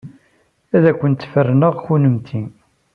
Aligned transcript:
Ad 0.75 0.85
kent-ferneɣ 0.99 1.73
kennemti! 1.85 2.43